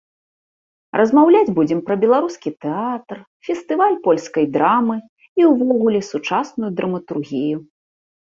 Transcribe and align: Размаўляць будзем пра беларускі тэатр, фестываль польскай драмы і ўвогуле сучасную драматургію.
Размаўляць 0.99 1.53
будзем 1.59 1.79
пра 1.89 1.97
беларускі 2.03 2.51
тэатр, 2.65 3.17
фестываль 3.49 3.95
польскай 4.09 4.45
драмы 4.57 4.97
і 5.43 5.47
ўвогуле 5.51 6.01
сучасную 6.11 6.71
драматургію. 6.83 7.57